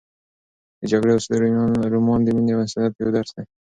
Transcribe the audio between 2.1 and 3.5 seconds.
د مینې او انسانیت یو درس دی.